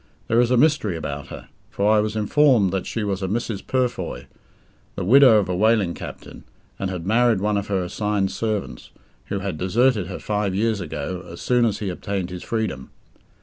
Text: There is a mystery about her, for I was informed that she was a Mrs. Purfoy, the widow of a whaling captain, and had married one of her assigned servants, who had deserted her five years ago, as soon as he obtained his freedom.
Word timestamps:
There 0.29 0.39
is 0.41 0.49
a 0.49 0.57
mystery 0.57 0.97
about 0.97 1.27
her, 1.27 1.47
for 1.69 1.91
I 1.95 1.99
was 1.99 2.15
informed 2.15 2.71
that 2.73 2.87
she 2.87 3.03
was 3.03 3.21
a 3.21 3.27
Mrs. 3.27 3.63
Purfoy, 3.63 4.25
the 4.95 5.05
widow 5.05 5.37
of 5.37 5.47
a 5.47 5.55
whaling 5.55 5.93
captain, 5.93 6.43
and 6.79 6.89
had 6.89 7.05
married 7.05 7.39
one 7.39 7.55
of 7.55 7.67
her 7.67 7.83
assigned 7.83 8.31
servants, 8.31 8.89
who 9.25 9.41
had 9.41 9.59
deserted 9.59 10.07
her 10.07 10.17
five 10.17 10.55
years 10.55 10.81
ago, 10.81 11.23
as 11.31 11.39
soon 11.39 11.65
as 11.65 11.77
he 11.77 11.89
obtained 11.89 12.31
his 12.31 12.41
freedom. 12.41 12.89